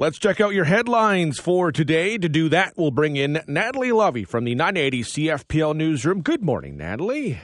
Let's 0.00 0.18
check 0.18 0.40
out 0.40 0.54
your 0.54 0.64
headlines 0.64 1.38
for 1.38 1.70
today. 1.70 2.16
To 2.16 2.26
do 2.26 2.48
that, 2.48 2.72
we'll 2.78 2.90
bring 2.90 3.16
in 3.16 3.42
Natalie 3.46 3.92
Lovie 3.92 4.24
from 4.24 4.44
the 4.44 4.54
980 4.54 5.02
CFPL 5.02 5.76
Newsroom. 5.76 6.22
Good 6.22 6.42
morning, 6.42 6.78
Natalie. 6.78 7.38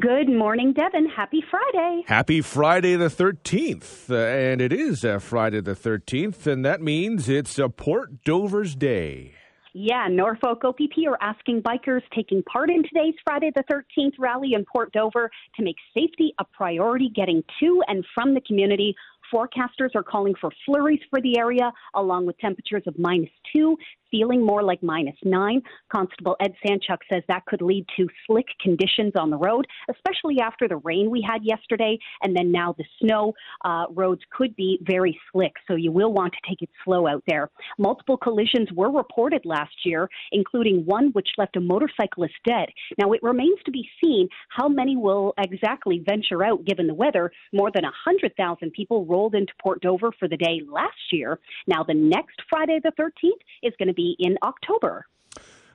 Good 0.00 0.30
morning, 0.30 0.72
Devon. 0.72 1.06
Happy 1.14 1.44
Friday. 1.50 2.04
Happy 2.06 2.40
Friday 2.40 2.96
the 2.96 3.08
13th. 3.08 4.10
Uh, 4.10 4.16
and 4.16 4.62
it 4.62 4.72
is 4.72 5.04
uh, 5.04 5.18
Friday 5.18 5.60
the 5.60 5.74
13th, 5.74 6.46
and 6.46 6.64
that 6.64 6.80
means 6.80 7.28
it's 7.28 7.58
a 7.58 7.68
Port 7.68 8.24
Dover's 8.24 8.74
Day. 8.74 9.34
Yeah, 9.74 10.08
Norfolk 10.10 10.64
OPP 10.64 11.06
are 11.06 11.18
asking 11.20 11.60
bikers 11.60 12.00
taking 12.14 12.42
part 12.42 12.70
in 12.70 12.84
today's 12.84 13.14
Friday 13.22 13.52
the 13.54 13.64
13th 13.70 14.14
rally 14.18 14.54
in 14.54 14.64
Port 14.64 14.92
Dover 14.92 15.30
to 15.56 15.62
make 15.62 15.76
safety 15.92 16.32
a 16.40 16.44
priority 16.44 17.10
getting 17.14 17.44
to 17.60 17.82
and 17.86 18.02
from 18.14 18.32
the 18.32 18.40
community 18.40 18.96
Forecasters 19.32 19.94
are 19.94 20.02
calling 20.02 20.34
for 20.40 20.50
flurries 20.64 21.00
for 21.10 21.20
the 21.20 21.38
area, 21.38 21.72
along 21.94 22.26
with 22.26 22.38
temperatures 22.38 22.82
of 22.86 22.98
minus 22.98 23.30
two, 23.52 23.76
feeling 24.10 24.44
more 24.44 24.62
like 24.62 24.82
minus 24.82 25.16
nine. 25.24 25.62
Constable 25.92 26.36
Ed 26.40 26.54
Sanchuk 26.64 26.98
says 27.10 27.22
that 27.28 27.46
could 27.46 27.62
lead 27.62 27.86
to 27.96 28.08
slick 28.26 28.46
conditions 28.60 29.12
on 29.18 29.30
the 29.30 29.36
road, 29.36 29.66
especially 29.90 30.40
after 30.40 30.68
the 30.68 30.76
rain 30.78 31.10
we 31.10 31.24
had 31.26 31.44
yesterday, 31.44 31.98
and 32.22 32.36
then 32.36 32.52
now 32.52 32.74
the 32.76 32.84
snow. 33.00 33.32
Uh, 33.64 33.86
roads 33.90 34.22
could 34.30 34.54
be 34.56 34.78
very 34.82 35.18
slick, 35.32 35.52
so 35.66 35.74
you 35.74 35.92
will 35.92 36.12
want 36.12 36.32
to 36.32 36.48
take 36.48 36.62
it 36.62 36.70
slow 36.84 37.06
out 37.06 37.22
there. 37.26 37.50
Multiple 37.78 38.16
collisions 38.16 38.68
were 38.74 38.90
reported 38.90 39.42
last 39.44 39.74
year, 39.84 40.08
including 40.32 40.84
one 40.84 41.10
which 41.12 41.28
left 41.38 41.56
a 41.56 41.60
motorcyclist 41.60 42.34
dead. 42.46 42.68
Now, 42.98 43.12
it 43.12 43.22
remains 43.22 43.58
to 43.64 43.70
be 43.70 43.88
seen 44.02 44.28
how 44.48 44.68
many 44.68 44.96
will 44.96 45.34
exactly 45.38 46.02
venture 46.08 46.44
out 46.44 46.64
given 46.64 46.86
the 46.86 46.94
weather. 46.94 47.30
More 47.52 47.70
than 47.72 47.84
100,000 47.84 48.72
people 48.72 49.06
rolled 49.06 49.34
into 49.34 49.52
Port 49.62 49.80
Dover 49.80 50.12
for 50.18 50.28
the 50.28 50.36
day 50.36 50.60
last 50.70 51.12
year. 51.12 51.38
Now, 51.66 51.84
the 51.84 51.94
next 51.94 52.40
Friday, 52.48 52.80
the 52.82 52.92
13th, 52.98 53.40
is 53.62 53.74
going 53.78 53.88
to 53.88 53.94
be 53.98 54.14
in 54.20 54.38
October. 54.42 55.06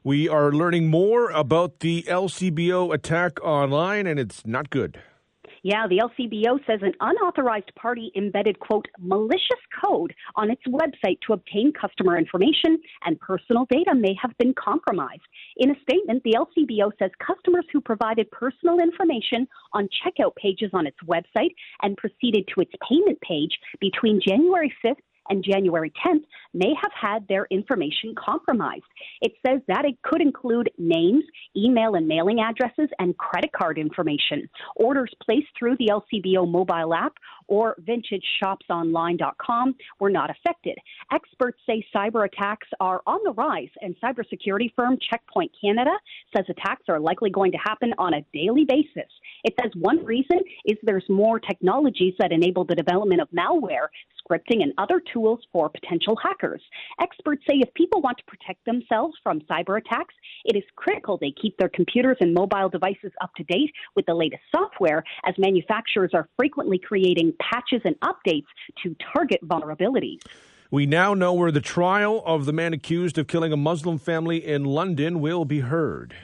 We 0.03 0.29
are 0.29 0.51
learning 0.51 0.87
more 0.87 1.29
about 1.31 1.79
the 1.79 2.03
LCBO 2.03 2.93
attack 2.93 3.43
online, 3.43 4.07
and 4.07 4.17
it's 4.19 4.45
not 4.45 4.69
good. 4.69 4.99
Yeah, 5.65 5.87
the 5.87 5.99
LCBO 5.99 6.59
says 6.67 6.79
an 6.81 6.93
unauthorized 6.99 7.73
party 7.75 8.11
embedded, 8.17 8.59
quote, 8.59 8.85
malicious 8.99 9.63
code 9.81 10.13
on 10.35 10.51
its 10.51 10.61
website 10.67 11.19
to 11.25 11.31
obtain 11.31 11.71
customer 11.71 12.17
information 12.17 12.81
and 13.05 13.17
personal 13.19 13.65
data 13.69 13.95
may 13.95 14.13
have 14.21 14.37
been 14.37 14.53
compromised. 14.53 15.21
In 15.55 15.71
a 15.71 15.79
statement, 15.81 16.21
the 16.23 16.35
LCBO 16.35 16.91
says 16.99 17.11
customers 17.25 17.65
who 17.71 17.79
provided 17.79 18.29
personal 18.31 18.79
information 18.79 19.47
on 19.71 19.87
checkout 20.03 20.35
pages 20.35 20.71
on 20.73 20.85
its 20.85 20.97
website 21.07 21.55
and 21.81 21.95
proceeded 21.95 22.45
to 22.53 22.59
its 22.59 22.73
payment 22.89 23.21
page 23.21 23.57
between 23.79 24.19
January 24.19 24.73
5th 24.83 25.03
and 25.29 25.43
January 25.43 25.91
10th 26.05 26.23
may 26.53 26.73
have 26.81 26.91
had 26.99 27.27
their 27.27 27.47
information 27.49 28.13
compromised. 28.15 28.83
It 29.21 29.33
says 29.45 29.61
that 29.67 29.85
it 29.85 30.01
could 30.01 30.21
include 30.21 30.69
names, 30.77 31.23
email 31.55 31.95
and 31.95 32.07
mailing 32.07 32.39
addresses, 32.39 32.89
and 32.99 33.17
credit 33.17 33.51
card 33.53 33.77
information. 33.77 34.49
Orders 34.75 35.13
placed 35.23 35.47
through 35.57 35.77
the 35.77 35.91
LCBO 35.91 36.49
mobile 36.49 36.93
app 36.93 37.13
or 37.47 37.75
vintagesshoponline.com 37.81 39.75
were 39.99 40.09
not 40.09 40.29
affected. 40.29 40.77
Experts 41.11 41.59
say 41.67 41.85
cyber 41.95 42.25
attacks 42.25 42.67
are 42.79 43.01
on 43.05 43.19
the 43.23 43.33
rise, 43.33 43.69
and 43.81 43.95
cybersecurity 44.03 44.73
firm 44.75 44.97
Checkpoint 45.09 45.51
Canada 45.59 45.91
says 46.35 46.45
attacks 46.49 46.83
are 46.89 46.99
likely 46.99 47.29
going 47.29 47.51
to 47.51 47.57
happen 47.57 47.93
on 47.97 48.13
a 48.13 48.25
daily 48.33 48.65
basis. 48.65 49.09
It 49.43 49.53
says 49.61 49.71
one 49.75 50.03
reason 50.05 50.39
is 50.65 50.77
there's 50.83 51.07
more 51.09 51.39
technologies 51.39 52.13
that 52.19 52.31
enable 52.31 52.65
the 52.65 52.75
development 52.75 53.21
of 53.21 53.29
malware, 53.31 53.87
scripting, 54.23 54.61
and 54.63 54.73
other 54.77 55.01
tools 55.11 55.39
for 55.51 55.69
potential 55.69 56.15
hackers. 56.21 56.61
Experts 57.01 57.43
say 57.47 57.57
if 57.57 57.73
people 57.73 58.01
want 58.01 58.17
to 58.17 58.23
protect 58.25 58.63
themselves 58.65 59.15
from 59.23 59.41
cyber 59.41 59.77
attacks, 59.77 60.13
it 60.45 60.55
is 60.55 60.63
critical 60.75 61.17
they 61.17 61.33
keep 61.41 61.57
their 61.57 61.69
computers 61.69 62.17
and 62.19 62.33
mobile 62.33 62.69
devices 62.69 63.11
up 63.21 63.33
to 63.35 63.43
date 63.43 63.71
with 63.95 64.05
the 64.05 64.13
latest 64.13 64.43
software, 64.55 65.03
as 65.25 65.33
manufacturers 65.37 66.11
are 66.13 66.27
frequently 66.37 66.77
creating 66.79 67.33
patches 67.39 67.81
and 67.85 67.95
updates 68.01 68.45
to 68.81 68.95
target 69.15 69.39
vulnerabilities. 69.47 70.19
We 70.71 70.87
now 70.87 71.13
know 71.13 71.33
where 71.33 71.51
the 71.51 71.61
trial 71.61 72.23
of 72.25 72.45
the 72.45 72.53
man 72.53 72.73
accused 72.73 73.19
of 73.19 73.27
killing 73.27 73.53
a 73.53 73.57
Muslim 73.57 73.99
family 73.99 74.43
in 74.43 74.65
London 74.65 75.19
will 75.19 75.45
be 75.45 75.59
heard. 75.59 76.15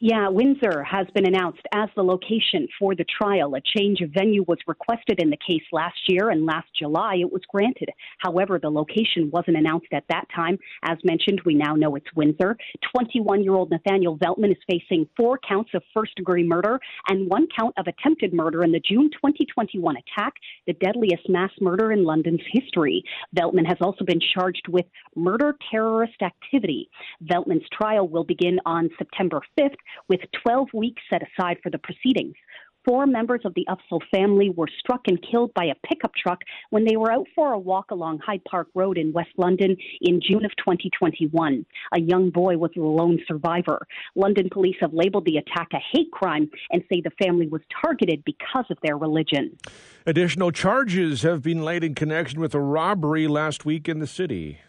Yeah, 0.00 0.28
Windsor 0.28 0.84
has 0.84 1.08
been 1.12 1.26
announced 1.26 1.62
as 1.74 1.88
the 1.96 2.04
location 2.04 2.68
for 2.78 2.94
the 2.94 3.04
trial. 3.04 3.56
A 3.56 3.60
change 3.76 4.00
of 4.00 4.10
venue 4.10 4.44
was 4.46 4.58
requested 4.68 5.20
in 5.20 5.28
the 5.28 5.36
case 5.44 5.64
last 5.72 5.98
year, 6.06 6.30
and 6.30 6.46
last 6.46 6.68
July 6.78 7.16
it 7.16 7.32
was 7.32 7.42
granted. 7.52 7.88
However, 8.18 8.60
the 8.60 8.70
location 8.70 9.28
wasn't 9.32 9.56
announced 9.56 9.88
at 9.92 10.04
that 10.08 10.26
time. 10.32 10.56
As 10.84 10.98
mentioned, 11.02 11.40
we 11.44 11.54
now 11.54 11.74
know 11.74 11.96
it's 11.96 12.06
Windsor. 12.14 12.56
21 12.94 13.42
year 13.42 13.54
old 13.54 13.72
Nathaniel 13.72 14.16
Veltman 14.18 14.52
is 14.52 14.58
facing 14.70 15.08
four 15.16 15.36
counts 15.38 15.70
of 15.74 15.82
first 15.92 16.14
degree 16.14 16.44
murder 16.44 16.78
and 17.08 17.28
one 17.28 17.48
count 17.58 17.74
of 17.76 17.88
attempted 17.88 18.32
murder 18.32 18.62
in 18.62 18.70
the 18.70 18.80
June 18.88 19.10
2021 19.10 19.96
attack, 19.96 20.34
the 20.68 20.74
deadliest 20.74 21.28
mass 21.28 21.50
murder 21.60 21.90
in 21.90 22.04
London's 22.04 22.42
history. 22.52 23.02
Veltman 23.36 23.66
has 23.66 23.78
also 23.80 24.04
been 24.04 24.20
charged 24.32 24.68
with 24.68 24.86
murder 25.16 25.56
terrorist 25.72 26.22
activity. 26.22 26.88
Veltman's 27.24 27.66
trial 27.72 28.06
will 28.06 28.24
begin 28.24 28.60
on 28.64 28.88
September 28.96 29.40
5th 29.58 29.74
with 30.08 30.20
12 30.42 30.68
weeks 30.74 31.02
set 31.10 31.22
aside 31.22 31.58
for 31.62 31.70
the 31.70 31.78
proceedings. 31.78 32.34
Four 32.88 33.06
members 33.06 33.42
of 33.44 33.52
the 33.54 33.66
Afzaal 33.68 34.00
family 34.10 34.48
were 34.48 34.68
struck 34.78 35.02
and 35.08 35.18
killed 35.30 35.52
by 35.52 35.66
a 35.66 35.74
pickup 35.86 36.12
truck 36.14 36.40
when 36.70 36.86
they 36.86 36.96
were 36.96 37.12
out 37.12 37.26
for 37.34 37.52
a 37.52 37.58
walk 37.58 37.90
along 37.90 38.20
Hyde 38.24 38.42
Park 38.48 38.68
Road 38.74 38.96
in 38.96 39.12
West 39.12 39.32
London 39.36 39.76
in 40.00 40.22
June 40.26 40.44
of 40.44 40.52
2021. 40.56 41.66
A 41.92 42.00
young 42.00 42.30
boy 42.30 42.56
was 42.56 42.70
the 42.74 42.80
lone 42.80 43.18
survivor. 43.28 43.86
London 44.14 44.48
police 44.50 44.76
have 44.80 44.94
labeled 44.94 45.26
the 45.26 45.36
attack 45.36 45.68
a 45.74 45.80
hate 45.92 46.10
crime 46.12 46.50
and 46.70 46.82
say 46.90 47.02
the 47.02 47.10
family 47.22 47.46
was 47.46 47.60
targeted 47.82 48.24
because 48.24 48.64
of 48.70 48.78
their 48.82 48.96
religion. 48.96 49.54
Additional 50.06 50.50
charges 50.50 51.20
have 51.20 51.42
been 51.42 51.62
laid 51.62 51.84
in 51.84 51.94
connection 51.94 52.40
with 52.40 52.54
a 52.54 52.60
robbery 52.60 53.28
last 53.28 53.66
week 53.66 53.86
in 53.86 53.98
the 53.98 54.06
city. 54.06 54.60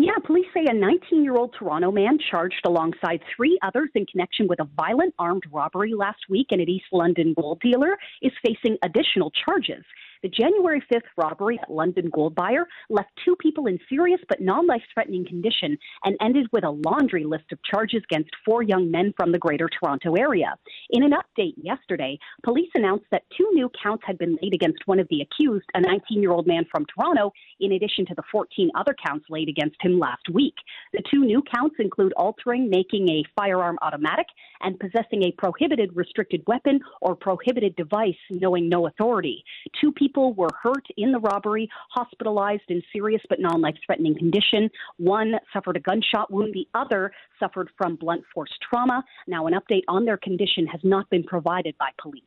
Yeah, 0.00 0.12
police 0.24 0.46
say 0.54 0.64
a 0.70 0.72
19 0.72 1.24
year 1.24 1.34
old 1.34 1.56
Toronto 1.58 1.90
man 1.90 2.18
charged 2.30 2.60
alongside 2.64 3.20
three 3.34 3.58
others 3.62 3.90
in 3.96 4.06
connection 4.06 4.46
with 4.46 4.60
a 4.60 4.68
violent 4.76 5.12
armed 5.18 5.42
robbery 5.52 5.92
last 5.92 6.20
week 6.30 6.46
in 6.50 6.60
an 6.60 6.68
East 6.68 6.86
London 6.92 7.34
gold 7.34 7.60
dealer 7.60 7.98
is 8.22 8.30
facing 8.40 8.78
additional 8.84 9.32
charges. 9.44 9.84
The 10.22 10.28
January 10.28 10.82
5th 10.92 11.02
robbery 11.16 11.60
at 11.62 11.70
London 11.70 12.10
Gold 12.12 12.34
Buyer 12.34 12.66
left 12.90 13.10
two 13.24 13.36
people 13.36 13.66
in 13.66 13.78
serious 13.88 14.20
but 14.28 14.40
non 14.40 14.66
life 14.66 14.82
threatening 14.92 15.24
condition 15.24 15.78
and 16.04 16.16
ended 16.20 16.48
with 16.52 16.64
a 16.64 16.70
laundry 16.70 17.24
list 17.24 17.44
of 17.52 17.62
charges 17.62 18.02
against 18.10 18.30
four 18.44 18.62
young 18.62 18.90
men 18.90 19.14
from 19.16 19.30
the 19.30 19.38
Greater 19.38 19.68
Toronto 19.68 20.14
area. 20.14 20.54
In 20.90 21.04
an 21.04 21.12
update 21.12 21.54
yesterday, 21.56 22.18
police 22.42 22.70
announced 22.74 23.06
that 23.12 23.22
two 23.36 23.48
new 23.52 23.70
counts 23.80 24.02
had 24.06 24.18
been 24.18 24.36
laid 24.42 24.54
against 24.54 24.86
one 24.86 24.98
of 24.98 25.06
the 25.08 25.20
accused, 25.20 25.66
a 25.74 25.80
19 25.80 26.20
year 26.20 26.32
old 26.32 26.46
man 26.46 26.64
from 26.70 26.84
Toronto, 26.86 27.32
in 27.60 27.72
addition 27.72 28.04
to 28.06 28.14
the 28.14 28.22
14 28.32 28.70
other 28.74 28.94
counts 29.06 29.26
laid 29.30 29.48
against 29.48 29.76
him 29.80 29.98
last 29.98 30.28
week. 30.32 30.54
The 30.92 31.02
two 31.08 31.20
new 31.20 31.42
counts 31.54 31.76
include 31.78 32.12
altering, 32.14 32.68
making 32.68 33.08
a 33.08 33.24
firearm 33.36 33.78
automatic, 33.82 34.26
and 34.62 34.80
possessing 34.80 35.22
a 35.22 35.32
prohibited 35.38 35.94
restricted 35.94 36.42
weapon 36.48 36.80
or 37.00 37.14
prohibited 37.14 37.76
device 37.76 38.16
knowing 38.30 38.68
no 38.68 38.88
authority. 38.88 39.44
Two 39.80 39.92
people 39.92 40.07
people 40.08 40.32
were 40.32 40.48
hurt 40.62 40.86
in 40.96 41.12
the 41.12 41.18
robbery, 41.18 41.68
hospitalized 41.90 42.62
in 42.68 42.82
serious 42.92 43.20
but 43.28 43.38
non 43.40 43.60
life 43.60 43.74
threatening 43.84 44.16
condition. 44.16 44.70
One 44.96 45.34
suffered 45.52 45.76
a 45.76 45.80
gunshot 45.80 46.32
wound, 46.32 46.54
the 46.54 46.66
other 46.74 47.12
suffered 47.38 47.68
from 47.76 47.96
blunt 47.96 48.22
force 48.32 48.50
trauma. 48.68 49.04
Now, 49.26 49.46
an 49.46 49.52
update 49.54 49.82
on 49.86 50.06
their 50.06 50.16
condition 50.16 50.66
has 50.66 50.80
not 50.82 51.10
been 51.10 51.24
provided 51.24 51.76
by 51.78 51.90
police. 52.00 52.22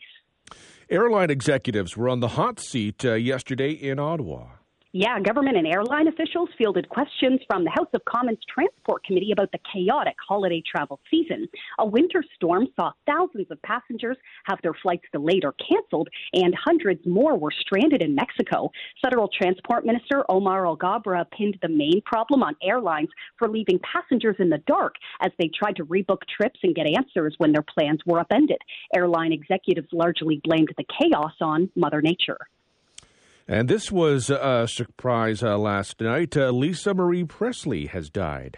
Airline 0.90 1.30
executives 1.32 1.98
were 1.98 2.10
on 2.10 2.20
the 2.20 2.30
hot 2.30 2.60
seat 2.60 3.04
uh, 3.04 3.14
yesterday 3.14 3.72
in 3.72 3.98
Ottawa. 3.98 4.61
Yeah, 4.94 5.22
government 5.22 5.56
and 5.56 5.66
airline 5.66 6.10
officials 6.10 6.50
fielded 6.58 6.90
questions 6.90 7.40
from 7.48 7.64
the 7.64 7.70
House 7.70 7.88
of 7.94 8.04
Commons 8.04 8.40
Transport 8.54 9.06
Committee 9.06 9.32
about 9.32 9.50
the 9.54 9.60
chaotic 9.72 10.18
holiday 10.28 10.62
travel 10.70 11.00
season. 11.10 11.48
A 11.80 11.86
winter 11.86 12.22
storm 12.36 12.68
saw 12.76 12.92
thousands 13.08 13.48
of 13.52 13.62
passengers 13.62 14.18
have 14.48 14.60
their 14.62 14.74
flights 14.84 15.06
delayed 15.14 15.46
or 15.46 15.54
canceled, 15.54 16.10
and 16.34 16.54
hundreds 16.54 17.06
more 17.06 17.38
were 17.38 17.54
stranded 17.58 18.02
in 18.02 18.16
Mexico. 18.16 18.70
Federal 19.02 19.30
Transport 19.30 19.86
Minister 19.86 20.26
Omar 20.28 20.66
Alghabra 20.66 21.24
pinned 21.32 21.58
the 21.62 21.70
main 21.70 22.02
problem 22.06 22.44
on 22.44 22.58
airlines 22.62 23.10
for 23.40 23.48
leaving 23.48 23.80
passengers 23.80 24.36
in 24.40 24.50
the 24.50 24.62
dark 24.68 24.96
as 25.22 25.32
they 25.40 25.50
tried 25.58 25.78
to 25.78 25.86
rebook 25.86 26.24
trips 26.36 26.60
and 26.64 26.76
get 26.76 26.86
answers 26.86 27.34
when 27.38 27.54
their 27.54 27.64
plans 27.78 28.02
were 28.06 28.20
upended. 28.20 28.60
Airline 28.94 29.32
executives 29.32 29.88
largely 29.94 30.42
blamed 30.44 30.74
the 30.76 30.86
chaos 31.00 31.32
on 31.40 31.70
Mother 31.78 32.02
Nature. 32.02 32.40
And 33.48 33.68
this 33.68 33.92
was 33.92 34.30
a 34.30 34.68
surprise 34.70 35.44
uh, 35.44 35.58
last 35.58 36.00
night. 36.00 36.38
Uh, 36.38 36.52
Lisa 36.52 36.94
Marie 36.94 37.24
Presley 37.24 37.88
has 37.88 38.10
died. 38.10 38.58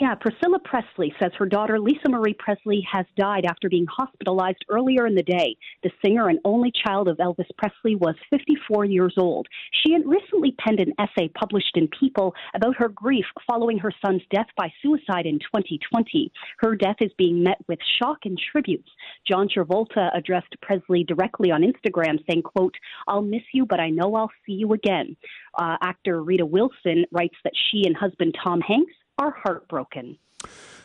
Yeah, 0.00 0.14
Priscilla 0.14 0.60
Presley 0.60 1.12
says 1.20 1.32
her 1.36 1.46
daughter 1.46 1.80
Lisa 1.80 2.08
Marie 2.08 2.36
Presley 2.38 2.86
has 2.88 3.04
died 3.16 3.44
after 3.44 3.68
being 3.68 3.86
hospitalized 3.90 4.64
earlier 4.68 5.08
in 5.08 5.16
the 5.16 5.24
day. 5.24 5.56
The 5.82 5.90
singer 6.00 6.28
and 6.28 6.38
only 6.44 6.70
child 6.70 7.08
of 7.08 7.16
Elvis 7.16 7.48
Presley 7.58 7.96
was 7.96 8.14
54 8.30 8.84
years 8.84 9.14
old. 9.18 9.48
She 9.72 9.92
had 9.92 10.06
recently 10.06 10.54
penned 10.64 10.78
an 10.78 10.92
essay 11.00 11.26
published 11.34 11.76
in 11.76 11.88
People 11.88 12.32
about 12.54 12.76
her 12.76 12.88
grief 12.88 13.24
following 13.44 13.76
her 13.78 13.90
son's 14.00 14.22
death 14.30 14.46
by 14.56 14.72
suicide 14.80 15.26
in 15.26 15.40
2020. 15.40 16.30
Her 16.60 16.76
death 16.76 16.98
is 17.00 17.10
being 17.18 17.42
met 17.42 17.58
with 17.66 17.80
shock 18.00 18.18
and 18.22 18.40
tributes. 18.52 18.88
John 19.26 19.48
Travolta 19.48 20.16
addressed 20.16 20.54
Presley 20.62 21.02
directly 21.02 21.50
on 21.50 21.62
Instagram 21.62 22.24
saying, 22.30 22.42
quote, 22.42 22.76
I'll 23.08 23.22
miss 23.22 23.42
you, 23.52 23.66
but 23.66 23.80
I 23.80 23.90
know 23.90 24.14
I'll 24.14 24.30
see 24.46 24.52
you 24.52 24.74
again. 24.74 25.16
Uh, 25.58 25.76
actor 25.82 26.22
Rita 26.22 26.46
Wilson 26.46 27.04
writes 27.10 27.36
that 27.42 27.54
she 27.68 27.82
and 27.84 27.96
husband 27.96 28.36
Tom 28.44 28.60
Hanks 28.60 28.94
are 29.18 29.34
heartbroken. 29.42 30.16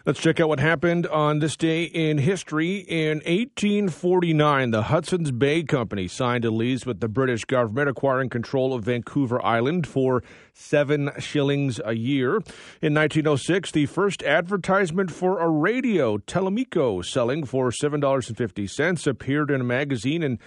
Let's 0.06 0.20
check 0.20 0.42
out 0.42 0.50
what 0.50 0.60
happened 0.60 1.08
on 1.08 1.40
this 1.40 1.56
day 1.56 1.84
in 1.84 2.18
history. 2.18 2.80
In 2.80 3.20
1849, 3.20 4.72
the 4.72 4.82
Hudson's 4.84 5.32
Bay 5.32 5.64
Company 5.64 6.10
signed 6.10 6.44
a 6.44 6.52
lease 6.52 6.86
with 6.86 7.00
the 7.00 7.08
British 7.08 7.46
government 7.46 7.88
acquiring 7.88 8.28
control 8.28 8.74
of 8.74 8.84
Vancouver 8.84 9.42
Island 9.46 9.88
for 9.88 10.22
seven 10.54 11.10
shillings 11.20 11.80
a 11.86 11.94
year. 11.94 12.36
In 12.82 12.94
1906, 12.94 13.72
the 13.72 13.86
first 13.86 14.22
advertisement 14.24 15.10
for 15.10 15.40
a 15.40 15.50
radio, 15.50 16.18
Telimco, 16.18 17.04
selling 17.06 17.46
for 17.46 17.70
$7.50, 17.70 19.08
appeared 19.08 19.52
in 19.52 19.62
a 19.62 19.64
magazine 19.64 20.22
in 20.22 20.38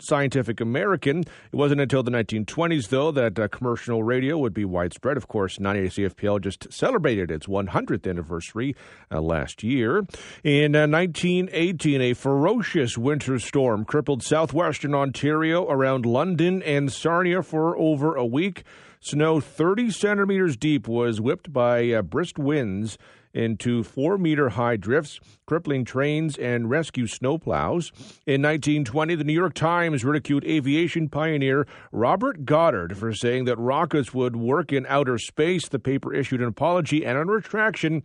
Scientific 0.00 0.60
American. 0.60 1.20
It 1.20 1.56
wasn't 1.56 1.80
until 1.80 2.02
the 2.02 2.10
1920s, 2.10 2.88
though, 2.88 3.12
that 3.12 3.38
uh, 3.38 3.46
commercial 3.46 4.02
radio 4.02 4.36
would 4.38 4.52
be 4.52 4.64
widespread. 4.64 5.16
Of 5.16 5.28
course, 5.28 5.60
98 5.60 5.90
CFPL 5.92 6.40
just 6.40 6.72
celebrated 6.72 7.30
its 7.30 7.46
100th 7.46 8.10
anniversary 8.10 8.71
uh, 9.10 9.20
last 9.20 9.62
year. 9.62 9.98
In 10.44 10.74
uh, 10.74 10.86
1918, 10.86 12.00
a 12.00 12.14
ferocious 12.14 12.98
winter 12.98 13.38
storm 13.38 13.84
crippled 13.84 14.22
southwestern 14.22 14.94
Ontario 14.94 15.68
around 15.68 16.06
London 16.06 16.62
and 16.62 16.92
Sarnia 16.92 17.42
for 17.42 17.76
over 17.76 18.14
a 18.14 18.26
week. 18.26 18.64
Snow 19.00 19.40
30 19.40 19.90
centimeters 19.90 20.56
deep 20.56 20.86
was 20.86 21.20
whipped 21.20 21.52
by 21.52 21.90
uh, 21.90 22.02
brisk 22.02 22.38
winds 22.38 22.98
into 23.34 23.82
four 23.82 24.18
meter 24.18 24.50
high 24.50 24.76
drifts, 24.76 25.18
crippling 25.46 25.84
trains 25.84 26.36
and 26.36 26.70
rescue 26.70 27.06
snowplows. 27.06 27.90
In 28.26 28.42
1920, 28.42 29.14
the 29.14 29.24
New 29.24 29.32
York 29.32 29.54
Times 29.54 30.04
ridiculed 30.04 30.44
aviation 30.44 31.08
pioneer 31.08 31.66
Robert 31.90 32.44
Goddard 32.44 32.96
for 32.96 33.12
saying 33.12 33.44
that 33.46 33.58
rockets 33.58 34.14
would 34.14 34.36
work 34.36 34.72
in 34.72 34.86
outer 34.86 35.18
space. 35.18 35.68
The 35.68 35.78
paper 35.78 36.14
issued 36.14 36.40
an 36.40 36.48
apology 36.48 37.04
and 37.04 37.18
a 37.18 37.24
retraction 37.24 38.02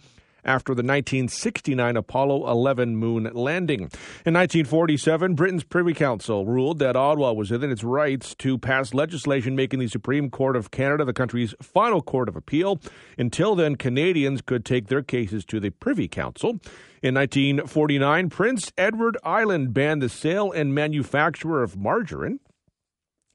after 0.48 0.74
the 0.74 0.82
1969 0.82 1.98
Apollo 1.98 2.50
11 2.50 2.96
moon 2.96 3.30
landing. 3.34 3.82
In 4.26 4.34
1947, 4.34 5.36
Britain's 5.36 5.64
Privy 5.64 5.94
Council 5.94 6.46
ruled 6.46 6.80
that 6.80 6.96
Ottawa 6.96 7.34
was 7.34 7.52
within 7.52 7.72
its 7.72 7.84
rights 7.84 8.34
to 8.36 8.58
pass 8.58 8.94
legislation 8.94 9.56
making 9.56 9.80
the 9.80 9.88
Supreme 9.88 10.30
Court 10.30 10.56
of 10.56 10.72
Canada 10.72 11.06
the 11.06 11.14
country's 11.14 11.54
final 11.62 12.02
court 12.02 12.30
of 12.30 12.36
appeal. 12.36 12.80
Until 13.18 13.56
then, 13.56 13.76
Canadians 13.76 14.42
could 14.42 14.66
take 14.66 14.88
their 14.88 15.04
cases 15.04 15.46
to 15.46 15.60
the 15.60 15.70
Privy 15.70 16.08
Council. 16.08 16.60
In 17.04 17.14
1949, 17.14 18.30
Prince 18.30 18.72
Edward 18.78 19.18
Island 19.24 19.74
banned 19.74 20.02
the 20.02 20.10
sale 20.10 20.52
and 20.52 20.74
manufacture 20.74 21.62
of 21.62 21.78
margarine. 21.78 22.40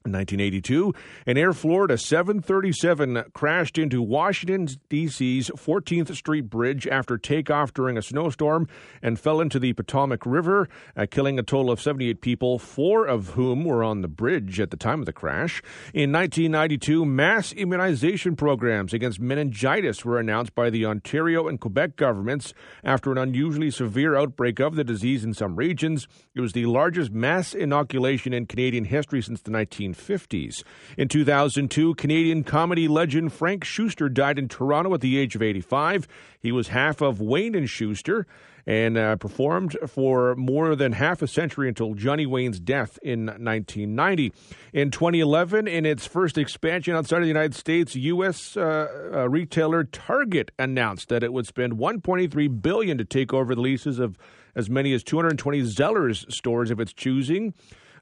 In 0.05 0.11
1982, 0.11 0.93
an 1.25 1.37
Air 1.37 1.53
Florida 1.53 1.97
737 1.97 3.23
crashed 3.33 3.77
into 3.77 4.01
Washington, 4.01 4.67
D.C.'s 4.89 5.49
14th 5.51 6.13
Street 6.13 6.49
Bridge 6.49 6.85
after 6.87 7.17
takeoff 7.17 7.73
during 7.73 7.97
a 7.97 8.01
snowstorm 8.01 8.67
and 9.01 9.17
fell 9.17 9.39
into 9.39 9.59
the 9.59 9.71
Potomac 9.71 10.25
River, 10.25 10.67
uh, 10.97 11.05
killing 11.09 11.39
a 11.39 11.43
total 11.43 11.71
of 11.71 11.81
78 11.81 12.19
people, 12.19 12.59
four 12.59 13.05
of 13.05 13.29
whom 13.29 13.63
were 13.63 13.81
on 13.81 14.01
the 14.01 14.09
bridge 14.09 14.59
at 14.59 14.71
the 14.71 14.77
time 14.77 14.99
of 14.99 15.05
the 15.05 15.13
crash. 15.13 15.63
In 15.93 16.11
1992, 16.11 17.05
mass 17.05 17.53
immunization 17.53 18.35
programs 18.35 18.93
against 18.93 19.21
meningitis 19.21 20.03
were 20.03 20.19
announced 20.19 20.53
by 20.53 20.69
the 20.69 20.85
Ontario 20.85 21.47
and 21.47 21.61
Quebec 21.61 21.95
governments 21.95 22.53
after 22.83 23.13
an 23.13 23.17
unusually 23.17 23.71
severe 23.71 24.17
outbreak 24.17 24.59
of 24.59 24.75
the 24.75 24.83
disease 24.83 25.23
in 25.23 25.33
some 25.33 25.55
regions. 25.55 26.09
It 26.35 26.41
was 26.41 26.51
the 26.51 26.65
largest 26.65 27.11
mass 27.11 27.53
inoculation 27.53 28.33
in 28.33 28.47
Canadian 28.47 28.83
history 28.83 29.21
since 29.21 29.39
the 29.39 29.51
19 29.51 29.92
1950s. 29.93 30.63
In 30.97 31.07
2002, 31.07 31.95
Canadian 31.95 32.43
comedy 32.43 32.87
legend 32.87 33.33
Frank 33.33 33.63
Shuster 33.63 34.09
died 34.09 34.39
in 34.39 34.47
Toronto 34.47 34.93
at 34.93 35.01
the 35.01 35.17
age 35.17 35.35
of 35.35 35.41
85. 35.41 36.07
He 36.39 36.51
was 36.51 36.69
half 36.69 37.01
of 37.01 37.21
Wayne 37.21 37.55
and 37.55 37.69
Shuster 37.69 38.25
and 38.65 38.97
uh, 38.97 39.17
performed 39.17 39.77
for 39.87 40.35
more 40.35 40.75
than 40.75 40.93
half 40.93 41.21
a 41.21 41.27
century 41.27 41.67
until 41.67 41.95
Johnny 41.95 42.25
Wayne's 42.25 42.59
death 42.59 42.97
in 43.03 43.25
1990. 43.25 44.31
In 44.71 44.89
2011, 44.89 45.67
in 45.67 45.85
its 45.85 46.05
first 46.05 46.37
expansion 46.37 46.95
outside 46.95 47.17
of 47.17 47.23
the 47.23 47.27
United 47.27 47.55
States, 47.55 47.95
U.S. 47.95 48.55
Uh, 48.55 49.09
uh, 49.13 49.29
retailer 49.29 49.83
Target 49.83 50.51
announced 50.57 51.09
that 51.09 51.23
it 51.23 51.33
would 51.33 51.45
spend 51.45 51.73
1.3 51.73 52.61
billion 52.61 52.97
to 52.97 53.05
take 53.05 53.33
over 53.33 53.53
the 53.53 53.61
leases 53.61 53.99
of 53.99 54.17
as 54.55 54.69
many 54.69 54.93
as 54.93 55.03
220 55.03 55.61
Zellers 55.63 56.31
stores 56.31 56.71
of 56.71 56.79
its 56.79 56.93
choosing. 56.93 57.53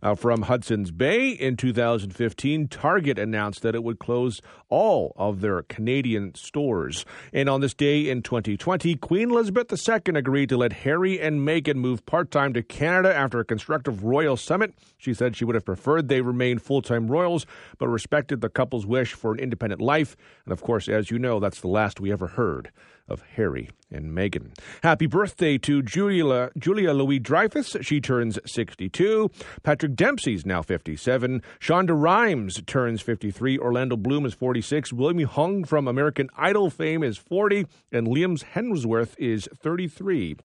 Uh, 0.04 0.16
from 0.16 0.44
Hudson's 0.44 0.90
Bay 0.90 1.30
in 1.30 1.56
2015, 1.56 2.68
Target 2.68 3.20
announced 3.20 3.62
that 3.62 3.76
it 3.76 3.84
would 3.84 4.00
close 4.00 4.42
all 4.68 5.14
of 5.16 5.42
their 5.42 5.62
Canadian 5.64 6.34
stores. 6.34 7.06
And 7.32 7.48
on 7.48 7.62
this 7.62 7.76
day 7.76 8.10
in 8.10 8.24
2020, 8.24 8.96
Queen 8.96 9.30
Elizabeth 9.30 9.72
II 9.72 10.16
agreed 10.16 10.50
to 10.50 10.58
let 10.58 10.74
Harry 10.74 11.20
and 11.22 11.48
Meghan 11.48 11.76
move 11.76 12.04
part 12.06 12.32
time 12.32 12.54
to 12.54 12.64
Canada 12.64 13.16
after 13.16 13.40
a 13.40 13.46
constructive 13.46 14.04
royal 14.04 14.38
summit. 14.38 14.74
She 14.98 15.14
said 15.14 15.36
she 15.36 15.46
would 15.46 15.56
have 15.56 15.66
preferred 15.66 16.08
they 16.08 16.22
remain 16.22 16.58
full 16.58 16.82
time 16.82 17.08
royals, 17.08 17.46
but 17.78 17.88
respected 17.88 18.42
the 18.42 18.50
couple's 18.50 18.86
wish 18.88 19.14
for 19.14 19.34
an 19.34 19.40
independent 19.40 19.82
life. 19.82 20.18
And 20.46 20.52
of 20.52 20.62
course, 20.62 20.90
as 20.90 21.12
you 21.12 21.20
know, 21.20 21.40
that's 21.40 21.62
the 21.62 21.68
last 21.68 22.00
we 22.00 22.12
ever 22.12 22.28
heard 22.28 22.72
of 23.12 23.22
Harry 23.36 23.70
and 23.92 24.12
Meghan. 24.12 24.56
Happy 24.84 25.06
birthday 25.06 25.58
to 25.58 25.82
Julia, 25.82 26.50
Julia 26.58 26.94
Louis 26.94 27.20
Dreyfus. 27.20 27.76
She 27.82 28.00
turns 28.00 28.40
62. 28.46 29.30
Patrick 29.64 29.96
Dempsey's 29.96 30.46
now 30.46 30.62
57. 30.62 31.42
Shonda 31.60 32.02
Rhimes 32.02 32.62
turns 32.66 33.02
53. 33.02 33.60
Orlando 33.60 33.98
Bloom 33.98 34.26
is 34.26 34.34
46. 34.34 34.94
William 34.94 35.28
Hung 35.28 35.66
from 35.66 35.88
American 35.88 36.30
Idol 36.38 36.70
fame 36.70 37.04
is 37.04 37.18
40. 37.18 37.66
And 37.92 38.08
Liam 38.08 38.42
Hemsworth 38.42 39.14
is 39.18 39.50
33. 39.62 40.38